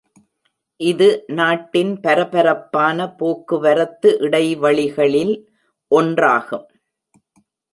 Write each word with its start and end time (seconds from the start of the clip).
இது 0.79 1.07
நாட்டின் 1.29 1.91
பரபரப்பான 1.99 3.07
போக்குவரத்து 3.19 4.11
இடைவழிகளில் 4.21 5.33
ஒன்றாகும். 5.91 6.67